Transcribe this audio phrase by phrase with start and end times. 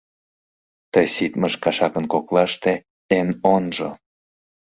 [0.91, 2.73] Ты ситмыж кашакын коклаште
[3.17, 3.89] эн онжо,—